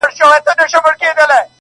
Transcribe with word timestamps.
شاعره 0.09 0.39
خداى 0.41 0.55
دي 0.55 0.71
زما 0.71 0.81
ملگرى 0.91 1.25
كه. 1.27 1.49